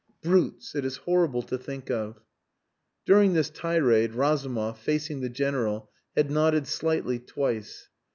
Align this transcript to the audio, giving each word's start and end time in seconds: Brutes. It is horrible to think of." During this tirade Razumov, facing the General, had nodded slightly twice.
Brutes. 0.23 0.73
It 0.73 0.83
is 0.83 0.97
horrible 1.05 1.43
to 1.43 1.59
think 1.59 1.91
of." 1.91 2.21
During 3.05 3.33
this 3.33 3.51
tirade 3.51 4.15
Razumov, 4.15 4.79
facing 4.79 5.21
the 5.21 5.29
General, 5.29 5.91
had 6.15 6.31
nodded 6.31 6.65
slightly 6.65 7.19
twice. 7.19 7.87